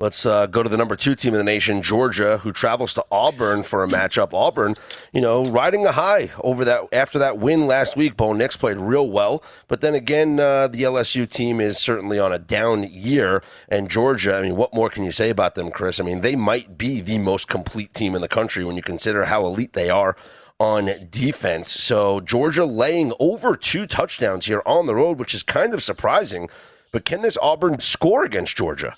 [0.00, 3.04] Let's uh, go to the number two team in the nation, Georgia, who travels to
[3.12, 4.34] Auburn for a matchup.
[4.34, 4.74] Auburn,
[5.12, 8.16] you know, riding a high over that after that win last week.
[8.16, 12.32] Bo Nix played real well, but then again, uh, the LSU team is certainly on
[12.32, 13.40] a down year.
[13.68, 16.00] And Georgia, I mean, what more can you say about them, Chris?
[16.00, 19.26] I mean, they might be the most complete team in the country when you consider
[19.26, 20.16] how elite they are
[20.58, 21.70] on defense.
[21.70, 26.50] So Georgia laying over two touchdowns here on the road, which is kind of surprising.
[26.90, 28.96] But can this Auburn score against Georgia?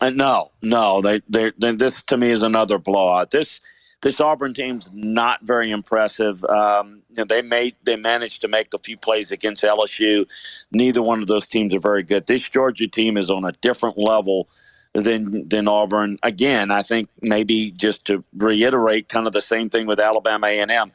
[0.00, 1.00] Uh, no, no.
[1.02, 3.32] They, they, this to me is another blowout.
[3.32, 3.60] This,
[4.02, 6.44] this Auburn team's not very impressive.
[6.44, 10.26] Um, they made, they managed to make a few plays against LSU.
[10.72, 12.26] Neither one of those teams are very good.
[12.26, 14.48] This Georgia team is on a different level
[14.94, 16.18] than than Auburn.
[16.22, 20.60] Again, I think maybe just to reiterate, kind of the same thing with Alabama A
[20.60, 20.92] and M.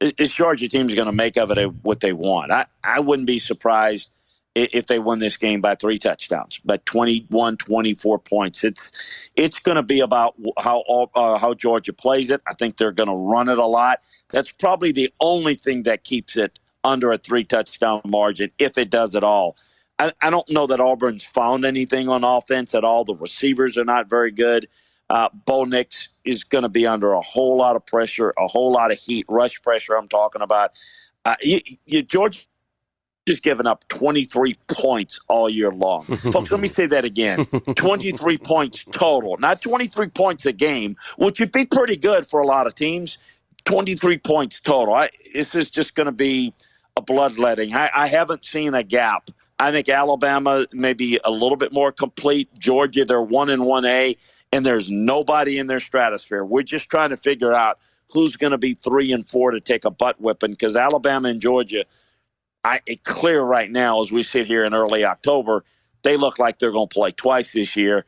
[0.00, 2.52] This Georgia team is going to make of it what they want.
[2.52, 4.10] I, I wouldn't be surprised
[4.54, 8.64] if they won this game by three touchdowns, but 21, 24 points.
[8.64, 10.82] It's it's going to be about how
[11.14, 12.40] uh, how Georgia plays it.
[12.48, 14.00] I think they're going to run it a lot.
[14.30, 18.90] That's probably the only thing that keeps it under a three touchdown margin, if it
[18.90, 19.56] does at all.
[19.98, 23.04] I, I don't know that Auburn's found anything on offense at all.
[23.04, 24.68] The receivers are not very good.
[25.10, 28.72] Uh, Bo Nix is going to be under a whole lot of pressure, a whole
[28.72, 29.94] lot of heat, rush pressure.
[29.96, 30.72] I'm talking about.
[31.26, 32.48] Uh, you, you, George
[33.26, 36.04] just given up 23 points all year long.
[36.04, 41.40] Folks, let me say that again 23 points total, not 23 points a game, which
[41.40, 43.18] would be pretty good for a lot of teams.
[43.64, 44.94] 23 points total.
[44.94, 46.52] I, this is just going to be
[46.96, 47.74] a bloodletting.
[47.74, 49.30] I, I haven't seen a gap.
[49.58, 52.50] I think Alabama may be a little bit more complete.
[52.58, 54.16] Georgia, they're one and one A,
[54.52, 56.44] and there's nobody in their stratosphere.
[56.44, 57.78] We're just trying to figure out
[58.12, 61.40] who's going to be three and four to take a butt whipping because Alabama and
[61.40, 61.84] Georgia
[62.64, 65.64] I, it clear right now as we sit here in early October,
[66.02, 68.06] they look like they're going to play twice this year.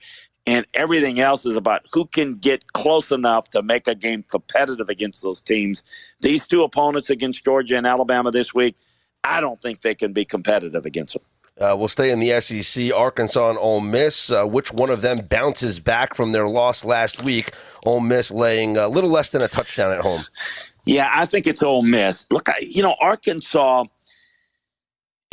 [0.48, 4.88] And everything else is about who can get close enough to make a game competitive
[4.88, 5.82] against those teams.
[6.20, 8.76] These two opponents against Georgia and Alabama this week,
[9.24, 11.22] I don't think they can be competitive against them.
[11.58, 12.92] Uh, we'll stay in the SEC.
[12.92, 14.30] Arkansas and Ole Miss.
[14.30, 17.52] Uh, which one of them bounces back from their loss last week?
[17.84, 20.22] Ole Miss laying a little less than a touchdown at home.
[20.84, 22.24] Yeah, I think it's Ole Miss.
[22.30, 23.84] Look, I, you know, Arkansas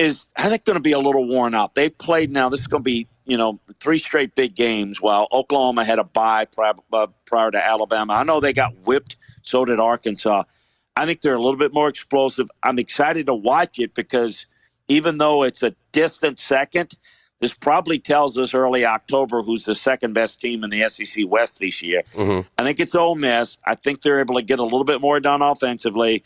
[0.03, 1.75] is I think going to be a little worn out.
[1.75, 2.49] They've played now.
[2.49, 5.01] This is going to be you know three straight big games.
[5.01, 9.17] While Oklahoma had a bye prior, uh, prior to Alabama, I know they got whipped.
[9.41, 10.43] So did Arkansas.
[10.95, 12.49] I think they're a little bit more explosive.
[12.61, 14.45] I'm excited to watch it because
[14.87, 16.97] even though it's a distant second,
[17.39, 21.59] this probably tells us early October who's the second best team in the SEC West
[21.59, 22.03] this year.
[22.13, 22.47] Mm-hmm.
[22.57, 23.57] I think it's Ole Miss.
[23.65, 26.23] I think they're able to get a little bit more done offensively.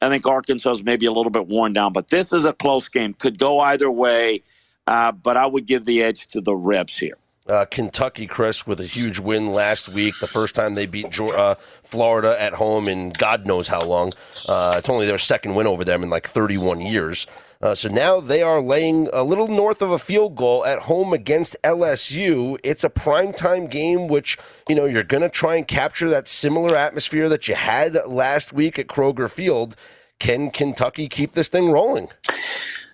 [0.00, 2.88] I think Arkansas is maybe a little bit worn down, but this is a close
[2.88, 3.14] game.
[3.14, 4.42] Could go either way,
[4.86, 7.18] uh, but I would give the edge to the Rebs here.
[7.48, 11.54] Uh, Kentucky, Chris, with a huge win last week, the first time they beat uh,
[11.82, 14.12] Florida at home in God knows how long.
[14.46, 17.26] Uh, it's only their second win over them in like 31 years.
[17.60, 21.12] Uh, so now they are laying a little north of a field goal at home
[21.12, 22.56] against LSU.
[22.62, 26.76] It's a primetime game, which, you know, you're going to try and capture that similar
[26.76, 29.74] atmosphere that you had last week at Kroger Field.
[30.20, 32.08] Can Kentucky keep this thing rolling?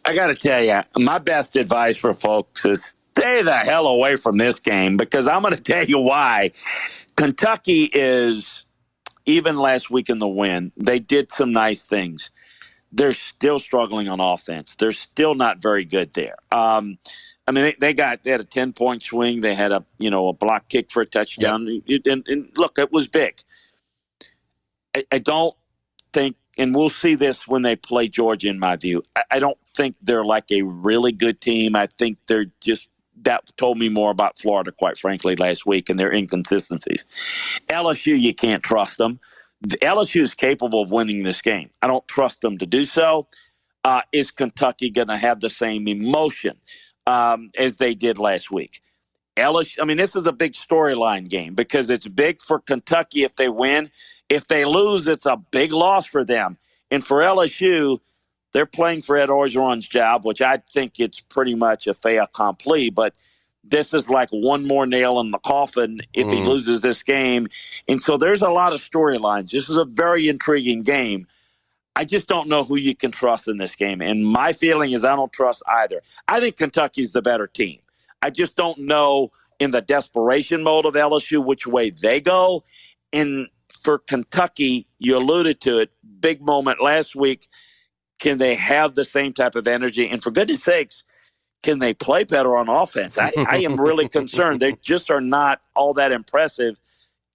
[0.06, 4.16] I got to tell you, my best advice for folks is stay the hell away
[4.16, 6.52] from this game because I'm going to tell you why.
[7.16, 8.64] Kentucky is,
[9.26, 12.30] even last week in the win, they did some nice things.
[12.96, 14.76] They're still struggling on offense.
[14.76, 16.36] They're still not very good there.
[16.52, 16.98] Um,
[17.46, 19.40] I mean, they, they, got they had a ten point swing.
[19.40, 21.82] They had a you know a block kick for a touchdown.
[21.86, 22.02] Yep.
[22.06, 23.40] And, and, look, it was big.
[24.96, 25.54] I, I, don't
[26.12, 28.48] think, and we'll see this when they play Georgia.
[28.48, 31.74] In my view, I, I don't think they're like a really good team.
[31.74, 32.90] I think they're just
[33.22, 37.04] that told me more about Florida, quite frankly, last week and their inconsistencies.
[37.68, 39.20] LSU, you can't trust them.
[39.64, 41.70] LSU is capable of winning this game.
[41.82, 43.28] I don't trust them to do so.
[43.84, 46.58] Uh, is Kentucky going to have the same emotion
[47.06, 48.80] um, as they did last week?
[49.36, 53.34] LSU, I mean, this is a big storyline game because it's big for Kentucky if
[53.36, 53.90] they win.
[54.28, 56.56] If they lose, it's a big loss for them.
[56.90, 57.98] And for LSU,
[58.52, 62.90] they're playing for Ed Orgeron's job, which I think it's pretty much a fait accompli.
[62.90, 63.14] But
[63.66, 66.34] this is like one more nail in the coffin if mm.
[66.34, 67.46] he loses this game.
[67.88, 69.50] And so there's a lot of storylines.
[69.50, 71.26] This is a very intriguing game.
[71.96, 74.02] I just don't know who you can trust in this game.
[74.02, 76.02] And my feeling is I don't trust either.
[76.28, 77.78] I think Kentucky's the better team.
[78.20, 82.64] I just don't know in the desperation mode of LSU, which way they go.
[83.12, 85.90] And for Kentucky, you alluded to it,
[86.20, 87.46] big moment last week.
[88.18, 90.08] Can they have the same type of energy?
[90.08, 91.04] And for goodness sakes,
[91.64, 93.16] can they play better on offense?
[93.16, 94.60] I, I am really concerned.
[94.60, 96.78] They just are not all that impressive,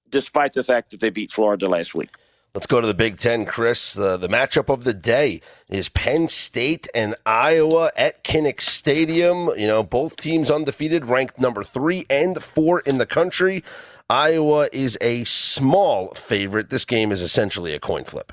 [0.08, 2.10] despite the fact that they beat Florida last week.
[2.54, 3.96] Let's go to the Big Ten, Chris.
[3.96, 9.50] The, the matchup of the day is Penn State and Iowa at Kinnick Stadium.
[9.58, 13.64] You know, both teams undefeated, ranked number three and four in the country.
[14.12, 16.70] Iowa is a small favorite.
[16.70, 18.32] This game is essentially a coin flip.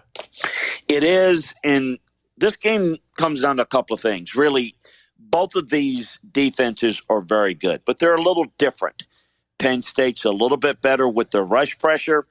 [0.89, 1.99] It is, and
[2.37, 4.35] this game comes down to a couple of things.
[4.35, 4.76] Really,
[5.31, 9.07] both of these defenses are very good, but they're a little different.
[9.59, 12.27] Penn State's a little bit better with the rush pressure.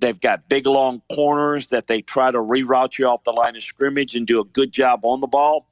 [0.00, 3.62] They've got big, long corners that they try to reroute you off the line of
[3.64, 5.68] scrimmage and do a good job on the ball.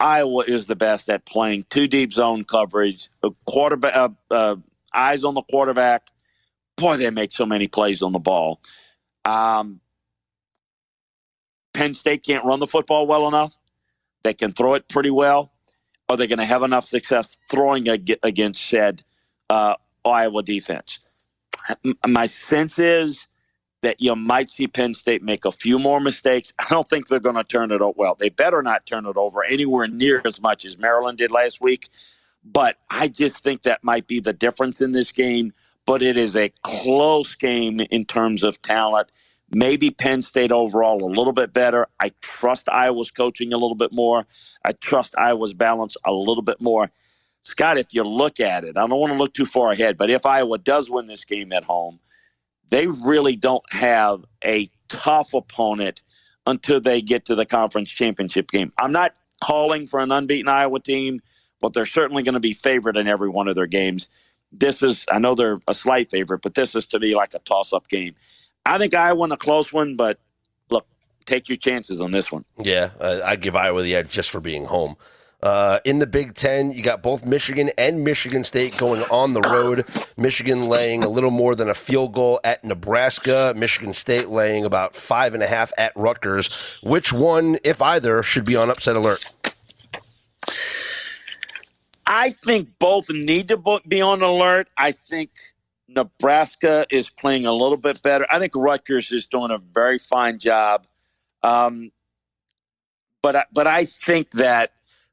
[0.00, 3.10] Iowa is the best at playing two deep zone coverage,
[3.46, 4.56] quarterback, uh, uh,
[4.94, 6.08] eyes on the quarterback.
[6.76, 8.60] Boy, they make so many plays on the ball.
[9.24, 9.80] Um,
[11.74, 13.56] Penn State can't run the football well enough.
[14.24, 15.53] They can throw it pretty well.
[16.08, 17.88] Are they going to have enough success throwing
[18.22, 19.02] against said
[19.50, 21.00] uh, Iowa defense?
[22.06, 23.26] My sense is
[23.82, 26.52] that you might see Penn State make a few more mistakes.
[26.58, 27.94] I don't think they're going to turn it over.
[27.96, 31.60] Well, they better not turn it over anywhere near as much as Maryland did last
[31.60, 31.88] week.
[32.44, 35.52] But I just think that might be the difference in this game.
[35.86, 39.10] But it is a close game in terms of talent.
[39.54, 41.86] Maybe Penn State overall a little bit better.
[42.00, 44.26] I trust Iowa's coaching a little bit more.
[44.64, 46.90] I trust Iowa's balance a little bit more.
[47.42, 50.10] Scott, if you look at it, I don't want to look too far ahead, but
[50.10, 52.00] if Iowa does win this game at home,
[52.70, 56.02] they really don't have a tough opponent
[56.46, 58.72] until they get to the conference championship game.
[58.78, 61.20] I'm not calling for an unbeaten Iowa team,
[61.60, 64.08] but they're certainly going to be favored in every one of their games.
[64.50, 67.38] This is, I know they're a slight favorite, but this is to me like a
[67.40, 68.14] toss up game.
[68.66, 70.18] I think Iowa won a close one, but
[70.70, 70.86] look,
[71.26, 72.44] take your chances on this one.
[72.58, 74.96] Yeah, uh, I give Iowa the edge just for being home.
[75.42, 79.42] Uh, in the Big Ten, you got both Michigan and Michigan State going on the
[79.42, 79.86] road.
[80.16, 83.52] Michigan laying a little more than a field goal at Nebraska.
[83.54, 86.78] Michigan State laying about five and a half at Rutgers.
[86.82, 89.30] Which one, if either, should be on upset alert?
[92.06, 94.70] I think both need to be on alert.
[94.78, 95.30] I think
[95.88, 98.26] Nebraska is playing a little bit better.
[98.30, 100.86] I think Rutgers is doing a very fine job.
[101.42, 101.92] Um,
[103.22, 104.72] but but I think that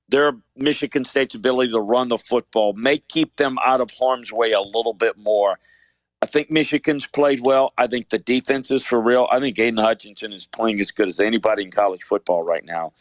[0.09, 4.51] their Michigan State's ability to run the football may keep them out of harm's way
[4.51, 5.59] a little bit more.
[6.21, 7.73] I think Michigan's played well.
[7.77, 9.27] I think the defense is for real.
[9.31, 12.93] I think Aidan Hutchinson is playing as good as anybody in college football right now.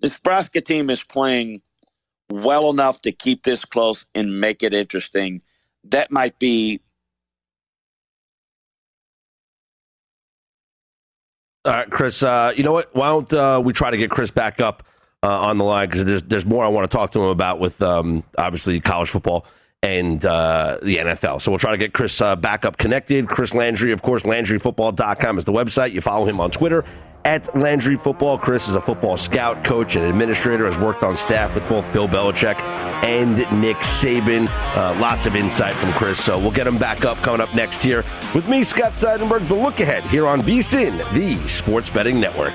[0.00, 1.62] This Nebraska team is playing
[2.30, 5.42] well enough to keep this close and make it interesting.
[5.84, 6.80] That might be.
[11.64, 12.22] All right, Chris.
[12.22, 12.94] Uh, you know what?
[12.94, 14.84] Why don't uh, we try to get Chris back up?
[15.24, 17.58] uh, on the line because there's there's more I want to talk to him about
[17.58, 19.46] with um, obviously college football
[19.82, 21.40] and uh, the NFL.
[21.40, 23.28] So we'll try to get Chris uh, back up connected.
[23.28, 25.92] Chris Landry, of course, LandryFootball.com is the website.
[25.92, 26.84] You follow him on Twitter
[27.24, 28.38] at Landry Football.
[28.38, 30.66] Chris is a football scout, coach, and administrator.
[30.66, 32.60] Has worked on staff with both Bill Belichick
[33.04, 34.48] and Nick Saban.
[34.76, 36.22] Uh, lots of insight from Chris.
[36.22, 38.04] So we'll get him back up coming up next year
[38.34, 39.46] with me, Scott Seidenberg.
[39.48, 42.54] The look ahead here on VSIN, the Sports Betting Network.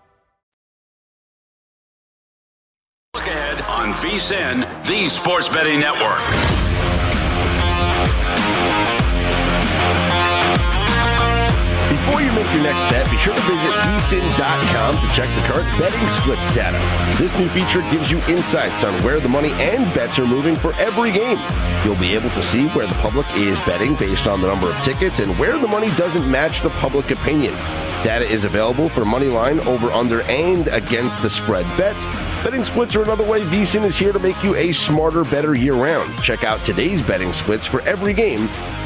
[3.81, 6.21] On VSIN, the Sports Betting Network.
[11.89, 15.67] Before you make your next bet, be sure to visit vsin.com to check the current
[15.79, 16.77] betting splits data.
[17.17, 20.75] This new feature gives you insights on where the money and bets are moving for
[20.75, 21.39] every game.
[21.83, 24.79] You'll be able to see where the public is betting based on the number of
[24.83, 27.55] tickets and where the money doesn't match the public opinion.
[28.03, 32.03] Data is available for money line, over, under, and against the spread bets.
[32.43, 35.75] Betting splits are another way VSIN is here to make you a smarter, better year
[35.75, 36.11] round.
[36.23, 38.41] Check out today's betting splits for every game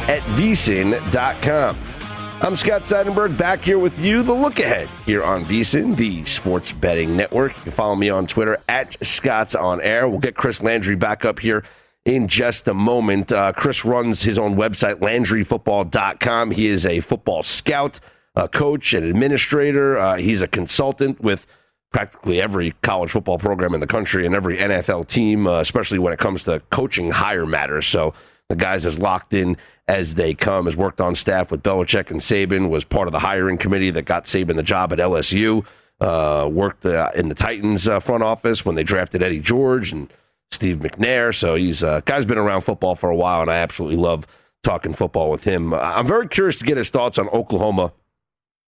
[0.08, 1.78] at vsin.com.
[2.42, 4.22] I'm Scott Seidenberg back here with you.
[4.22, 7.56] The look ahead here on VSIN, the sports betting network.
[7.56, 10.10] You can follow me on Twitter at Scott's on air.
[10.10, 11.64] We'll get Chris Landry back up here
[12.04, 13.32] in just a moment.
[13.32, 16.52] Uh, Chris runs his own website, LandryFootball.com.
[16.52, 18.00] He is a football scout,
[18.36, 19.98] a coach, an administrator.
[19.98, 21.48] Uh, he's a consultant with
[21.92, 26.12] practically every college football program in the country and every NFL team, uh, especially when
[26.12, 27.88] it comes to coaching hire matters.
[27.88, 28.14] So
[28.50, 29.58] the guy's as locked in
[29.88, 33.20] as they come, has worked on staff with Belichick and Saban, was part of the
[33.20, 35.66] hiring committee that got Saban the job at LSU,
[36.02, 40.12] uh, worked uh, in the Titans uh, front office when they drafted Eddie George and
[40.52, 41.34] Steve McNair.
[41.34, 44.28] So he's uh, guy's been around football for a while, and I absolutely love
[44.64, 45.74] talking football with him.
[45.74, 47.94] I'm very curious to get his thoughts on Oklahoma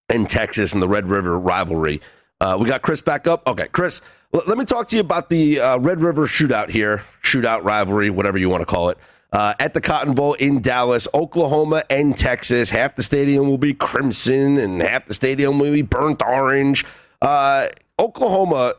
[0.09, 2.01] and Texas and the Red River rivalry.
[2.39, 3.45] Uh, we got Chris back up.
[3.47, 4.01] Okay, Chris,
[4.33, 8.09] l- let me talk to you about the uh, Red River shootout here, shootout rivalry,
[8.09, 8.97] whatever you want to call it.
[9.33, 12.69] Uh, at the Cotton Bowl in Dallas, Oklahoma and Texas.
[12.69, 16.85] Half the stadium will be crimson, and half the stadium will be burnt orange.
[17.21, 17.67] Uh,
[17.99, 18.75] Oklahoma,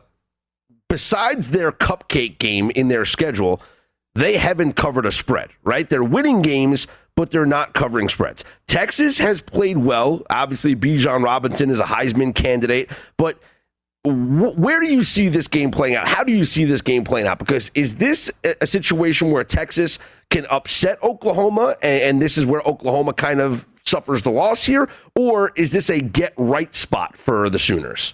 [0.87, 3.61] besides their cupcake game in their schedule,
[4.15, 5.87] they haven't covered a spread, right?
[5.87, 8.43] They're winning games, but they're not covering spreads.
[8.67, 10.23] Texas has played well.
[10.29, 13.37] Obviously, Bijan Robinson is a Heisman candidate, but
[14.03, 16.07] wh- where do you see this game playing out?
[16.07, 17.39] How do you see this game playing out?
[17.39, 19.99] Because is this a, a situation where Texas
[20.29, 24.89] can upset Oklahoma, and, and this is where Oklahoma kind of suffers the loss here,
[25.15, 28.13] or is this a get right spot for the Sooners?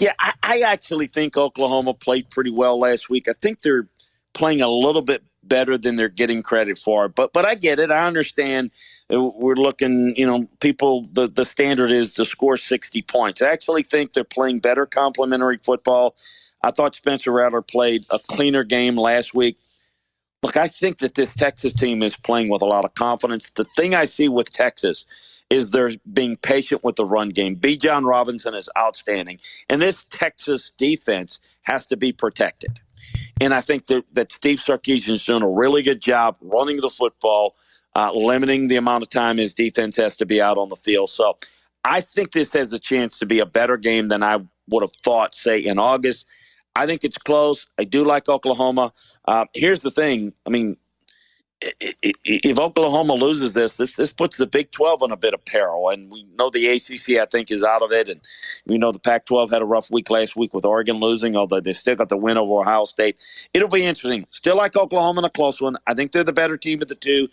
[0.00, 3.28] Yeah, I, I actually think Oklahoma played pretty well last week.
[3.28, 3.88] I think they're
[4.34, 7.08] playing a little bit better than they're getting credit for.
[7.08, 7.90] But but I get it.
[7.90, 8.72] I understand.
[9.10, 10.14] We're looking.
[10.16, 11.06] You know, people.
[11.12, 13.42] The the standard is to score sixty points.
[13.42, 16.16] I actually think they're playing better complementary football.
[16.62, 19.58] I thought Spencer Rattler played a cleaner game last week.
[20.42, 23.50] Look, I think that this Texas team is playing with a lot of confidence.
[23.50, 25.06] The thing I see with Texas
[25.50, 27.56] is they're being patient with the run game.
[27.56, 29.40] Bijan Robinson is outstanding.
[29.70, 32.81] And this Texas defense has to be protected.
[33.40, 37.56] And I think that, that Steve Sarkisian's doing a really good job running the football,
[37.96, 41.10] uh, limiting the amount of time his defense has to be out on the field.
[41.10, 41.38] So
[41.84, 44.38] I think this has a chance to be a better game than I
[44.68, 46.26] would have thought, say, in August.
[46.74, 47.66] I think it's close.
[47.78, 48.92] I do like Oklahoma.
[49.26, 50.32] Uh, here's the thing.
[50.46, 50.76] I mean,
[51.80, 55.90] if Oklahoma loses this, this this puts the Big 12 in a bit of peril.
[55.90, 58.08] And we know the ACC, I think, is out of it.
[58.08, 58.20] And
[58.66, 61.60] we know the Pac 12 had a rough week last week with Oregon losing, although
[61.60, 63.16] they still got the win over Ohio State.
[63.54, 64.26] It'll be interesting.
[64.30, 65.76] Still like Oklahoma in a close one.
[65.86, 67.28] I think they're the better team of the two.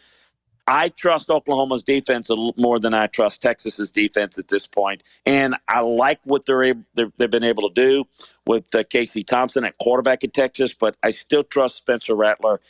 [0.68, 5.04] I trust Oklahoma's defense a little more than I trust Texas's defense at this point,
[5.26, 8.06] and I like what they're able, they've been able to do
[8.48, 10.74] with uh, Casey Thompson at quarterback at Texas.
[10.74, 12.62] But I still trust Spencer Rattler.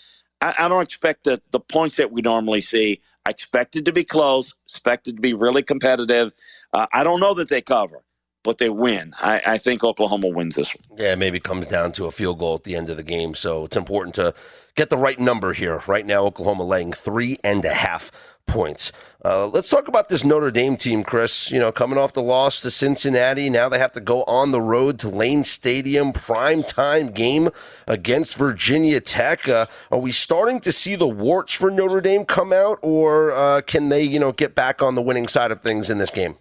[0.42, 3.02] I, I don't expect the, the points that we normally see.
[3.26, 6.34] I expect it to be close, expect it to be really competitive.
[6.74, 8.04] Uh, I don't know that they cover,
[8.44, 9.14] but they win.
[9.22, 11.00] I, I, think Oklahoma wins this one.
[11.00, 13.36] Yeah, maybe comes down to a field goal at the end of the game.
[13.36, 14.34] So it's important to
[14.76, 15.82] get the right number here.
[15.88, 18.12] Right now, Oklahoma laying three and a half
[18.48, 18.92] points.
[19.24, 21.52] Uh, let's talk about this Notre Dame team, Chris.
[21.52, 24.62] You know, coming off the loss to Cincinnati, now they have to go on the
[24.62, 27.50] road to Lane Stadium, prime time game
[27.86, 29.50] against Virginia Tech.
[29.50, 33.60] Uh, are we starting to see the warts for Notre Dame come out, or uh,
[33.60, 36.36] can they, you know, get back on the winning side of things in this game?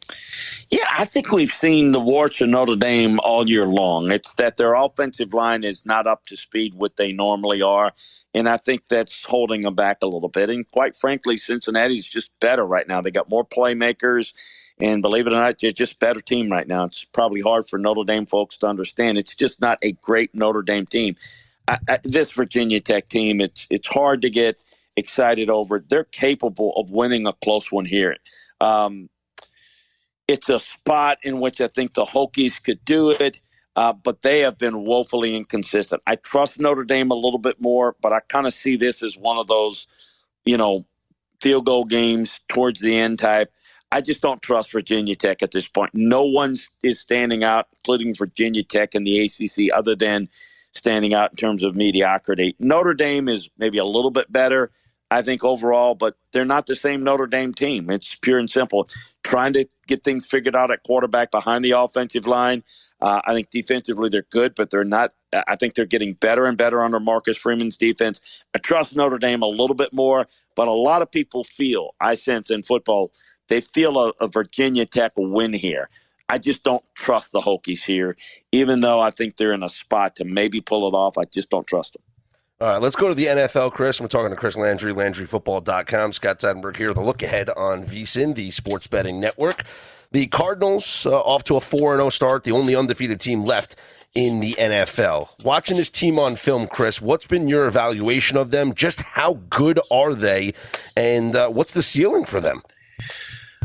[0.70, 4.12] Yeah, I think we've seen the warts of Notre Dame all year long.
[4.12, 7.92] It's that their offensive line is not up to speed what they normally are,
[8.34, 10.48] and I think that's holding them back a little bit.
[10.48, 13.00] And quite frankly, Cincinnati's just better right now.
[13.00, 14.34] They got more playmakers,
[14.80, 16.84] and believe it or not, they're just better team right now.
[16.84, 19.18] It's probably hard for Notre Dame folks to understand.
[19.18, 21.14] It's just not a great Notre Dame team.
[21.66, 24.58] I, I, this Virginia Tech team, it's it's hard to get
[24.96, 25.84] excited over.
[25.86, 28.16] They're capable of winning a close one here.
[28.60, 29.10] Um,
[30.28, 33.40] it's a spot in which I think the Hokies could do it.
[33.76, 36.02] Uh, but they have been woefully inconsistent.
[36.04, 39.16] I trust Notre Dame a little bit more, but I kind of see this as
[39.16, 39.86] one of those,
[40.44, 40.84] you know,
[41.40, 43.52] field goal games towards the end type.
[43.92, 45.92] I just don't trust Virginia Tech at this point.
[45.94, 50.28] No one is standing out, including Virginia Tech and the ACC, other than
[50.74, 52.56] standing out in terms of mediocrity.
[52.58, 54.70] Notre Dame is maybe a little bit better.
[55.10, 57.90] I think overall, but they're not the same Notre Dame team.
[57.90, 58.88] It's pure and simple.
[59.28, 62.64] Trying to get things figured out at quarterback behind the offensive line.
[63.00, 65.14] Uh, I think defensively they're good, but they're not.
[65.48, 68.46] I think they're getting better and better under Marcus Freeman's defense.
[68.56, 72.16] I trust Notre Dame a little bit more, but a lot of people feel, I
[72.16, 73.12] sense in football,
[73.48, 75.90] they feel a, a Virginia Tech win here.
[76.30, 78.16] I just don't trust the Hokies here,
[78.52, 81.18] even though I think they're in a spot to maybe pull it off.
[81.18, 82.07] I just don't trust them.
[82.60, 84.00] All right, let's go to the NFL, Chris.
[84.00, 86.10] I'm talking to Chris Landry, LandryFootball.com.
[86.10, 86.92] Scott Seidenberg here.
[86.92, 89.62] The look ahead on VSIN, the sports betting network.
[90.10, 93.76] The Cardinals uh, off to a 4 0 start, the only undefeated team left
[94.16, 95.44] in the NFL.
[95.44, 98.74] Watching this team on film, Chris, what's been your evaluation of them?
[98.74, 100.52] Just how good are they?
[100.96, 102.62] And uh, what's the ceiling for them?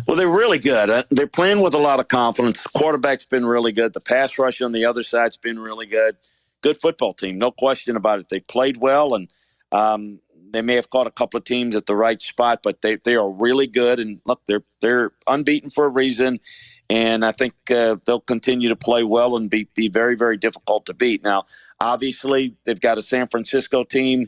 [0.07, 0.91] Well, they're really good.
[0.91, 2.61] Uh, they're playing with a lot of confidence.
[2.61, 3.93] The quarterback's been really good.
[3.93, 6.15] The pass rush on the other side's been really good
[6.63, 8.29] good football team, no question about it.
[8.29, 9.29] They played well, and
[9.71, 10.19] um,
[10.51, 13.15] they may have caught a couple of teams at the right spot, but they, they
[13.15, 13.99] are really good.
[13.99, 16.39] And look, they're they're unbeaten for a reason,
[16.89, 20.87] and I think uh, they'll continue to play well and be be very very difficult
[20.87, 21.23] to beat.
[21.23, 21.45] Now,
[21.81, 24.27] obviously, they've got a San Francisco team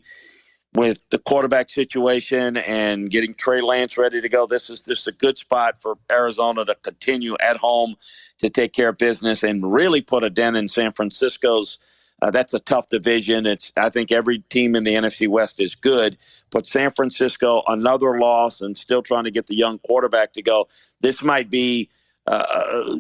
[0.76, 4.46] with the quarterback situation and getting Trey Lance ready to go.
[4.46, 7.96] This is just a good spot for Arizona to continue at home
[8.40, 11.80] to take care of business and really put a dent in San Francisco's
[12.26, 13.46] uh, that's a tough division.
[13.46, 16.18] It's I think every team in the NFC West is good,
[16.52, 20.68] but San Francisco another loss and still trying to get the young quarterback to go.
[21.02, 21.90] This might be.
[22.28, 22.98] Uh,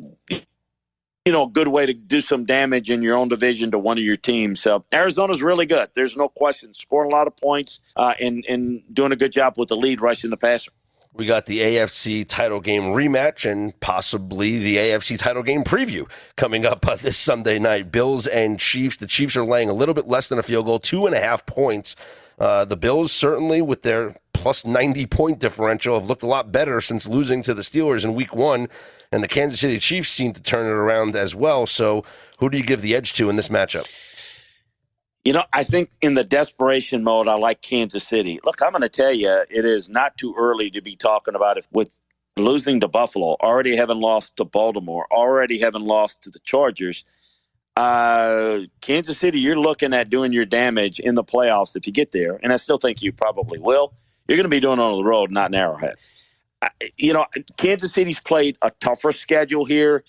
[1.25, 3.97] you know, a good way to do some damage in your own division to one
[3.97, 4.59] of your teams.
[4.59, 5.89] So Arizona's really good.
[5.95, 6.75] There's no question.
[6.75, 10.01] Scoring a lot of points uh, and and doing a good job with the lead
[10.01, 10.71] rushing the passer.
[11.15, 16.65] We got the AFC title game rematch and possibly the AFC title game preview coming
[16.65, 17.89] up uh, this Sunday night.
[17.89, 18.97] Bills and Chiefs.
[18.97, 21.21] The Chiefs are laying a little bit less than a field goal, two and a
[21.21, 21.95] half points.
[22.37, 26.81] Uh, the Bills certainly with their plus 90 point differential have looked a lot better
[26.81, 28.67] since losing to the Steelers in week one.
[29.09, 31.65] And the Kansas City Chiefs seem to turn it around as well.
[31.65, 32.03] So
[32.39, 34.14] who do you give the edge to in this matchup?
[35.25, 38.39] You know, I think in the desperation mode, I like Kansas City.
[38.45, 41.57] Look, I'm going to tell you, it is not too early to be talking about
[41.57, 41.97] it with
[42.37, 47.05] losing to Buffalo, already having lost to Baltimore, already having lost to the Chargers.
[47.77, 52.11] Uh, Kansas City, you're looking at doing your damage in the playoffs if you get
[52.13, 53.93] there, and I still think you probably will.
[54.27, 55.95] You're going to be doing it on the road, not in Arrowhead.
[56.97, 57.25] you know,
[57.57, 60.03] Kansas City's played a tougher schedule here.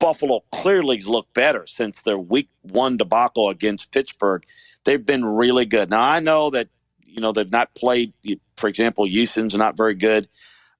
[0.00, 4.44] Buffalo clearly looked better since their week one debacle against Pittsburgh.
[4.84, 5.90] They've been really good.
[5.90, 6.68] Now, I know that,
[7.04, 8.14] you know, they've not played,
[8.58, 10.28] for example, Houston's not very good.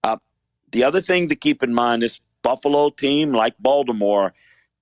[0.02, 0.18] Uh,
[0.72, 4.32] the other thing to keep in mind is Buffalo team, like Baltimore,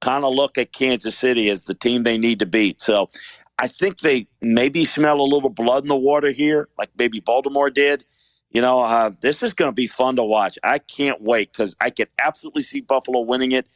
[0.00, 2.80] kind of look at Kansas City as the team they need to beat.
[2.80, 3.10] So
[3.58, 7.70] I think they maybe smell a little blood in the water here, like maybe Baltimore
[7.70, 8.04] did.
[8.50, 10.58] You know, uh, this is going to be fun to watch.
[10.64, 13.68] I can't wait because I can absolutely see Buffalo winning it,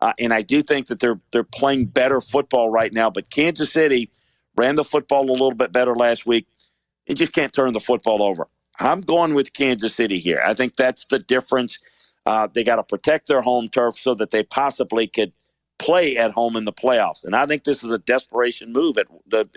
[0.00, 3.10] uh, and I do think that they're they're playing better football right now.
[3.10, 4.10] But Kansas City
[4.56, 6.46] ran the football a little bit better last week.
[7.08, 8.48] They just can't turn the football over.
[8.80, 10.40] I'm going with Kansas City here.
[10.44, 11.78] I think that's the difference.
[12.26, 15.32] Uh, they got to protect their home turf so that they possibly could
[15.78, 17.24] play at home in the playoffs.
[17.24, 19.08] And I think this is a desperation move at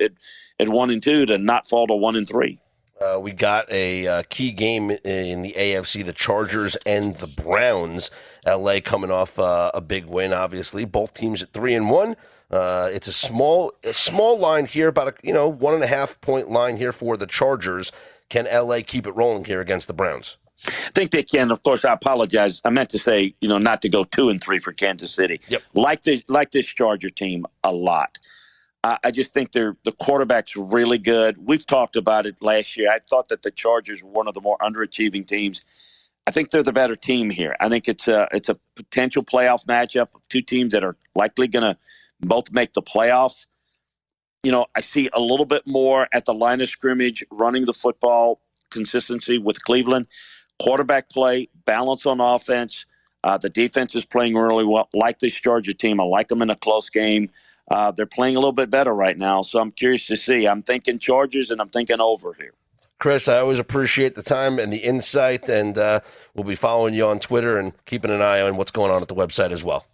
[0.02, 0.14] at,
[0.60, 2.60] at one and two to not fall to one and three.
[3.02, 8.12] Uh, we got a uh, key game in the AFC, the Chargers and the Browns.
[8.46, 10.86] LA coming off uh, a big win, obviously.
[10.86, 12.16] Both teams at three and one.
[12.52, 15.88] Uh, it's a small, a small line here, about a you know one and a
[15.88, 17.92] half point line here for the Chargers.
[18.30, 20.38] Can LA keep it rolling here against the Browns?
[20.68, 21.52] I think they can.
[21.52, 22.62] Of course, I apologize.
[22.64, 25.42] I meant to say, you know, not to go two and three for Kansas City.
[25.48, 25.62] Yep.
[25.74, 28.20] Like this, like this Charger team a lot.
[28.84, 31.38] I, I just think they're the quarterback's really good.
[31.38, 32.92] We've talked about it last year.
[32.92, 35.64] I thought that the Chargers were one of the more underachieving teams.
[36.26, 37.56] I think they're the better team here.
[37.60, 41.48] I think it's a it's a potential playoff matchup of two teams that are likely
[41.48, 41.78] going to
[42.22, 43.48] both make the playoffs.
[44.44, 47.74] You know, I see a little bit more at the line of scrimmage, running the
[47.74, 50.08] football, consistency with Cleveland
[50.60, 52.86] quarterback play, balance on offense.
[53.24, 54.90] Uh, the defense is playing really well.
[54.94, 57.30] Like this Georgia team, I like them in a close game.
[57.70, 60.48] Uh, they're playing a little bit better right now, so I'm curious to see.
[60.48, 62.54] I'm thinking Chargers, and I'm thinking over here.
[63.00, 66.00] Chris, I always appreciate the time and the insight, and uh,
[66.34, 69.08] we'll be following you on Twitter and keeping an eye on what's going on at
[69.08, 69.86] the website as well.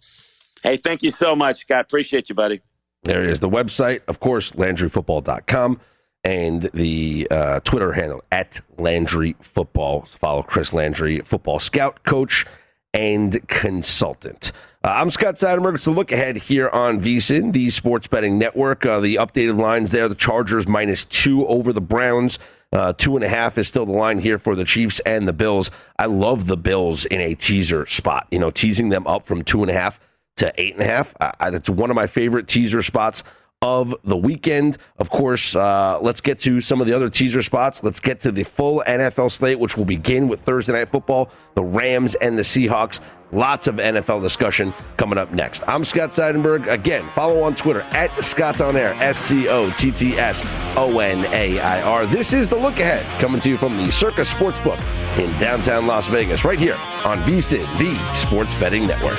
[0.62, 1.86] Hey, thank you so much, Scott.
[1.86, 2.60] Appreciate you, buddy.
[3.02, 3.40] There it is.
[3.40, 5.80] The website, of course, LandryFootball.com
[6.22, 10.06] and the uh, Twitter handle at Landry Football.
[10.20, 12.44] Follow Chris Landry, football scout, coach,
[12.92, 14.52] and consultant.
[14.82, 15.74] Uh, I'm Scott Seidenberg.
[15.74, 18.86] It's a look ahead here on VSIN, the sports betting network.
[18.86, 22.38] Uh, the updated lines there: the Chargers minus two over the Browns.
[22.72, 25.34] Uh, two and a half is still the line here for the Chiefs and the
[25.34, 25.70] Bills.
[25.98, 28.26] I love the Bills in a teaser spot.
[28.30, 30.00] You know, teasing them up from two and a half
[30.36, 31.14] to eight and a half.
[31.42, 33.22] It's one of my favorite teaser spots
[33.62, 34.78] of the weekend.
[34.98, 37.84] Of course, uh, let's get to some of the other teaser spots.
[37.84, 41.62] Let's get to the full NFL slate, which will begin with Thursday Night Football, the
[41.62, 43.00] Rams and the Seahawks.
[43.32, 45.62] Lots of NFL discussion coming up next.
[45.68, 46.66] I'm Scott Seidenberg.
[46.68, 50.40] Again, follow on Twitter at Scott On Air, S C O T T S
[50.76, 52.06] O N A I R.
[52.06, 54.80] This is the look ahead coming to you from the Circa Sportsbook
[55.18, 59.18] in downtown Las Vegas, right here on VSIN, the Sports Betting Network.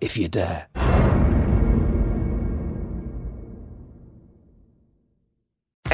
[0.00, 0.85] if you dare.